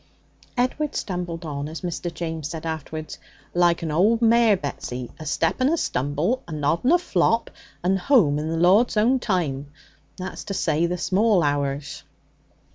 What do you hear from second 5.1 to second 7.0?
a step and a stumble, a nod and a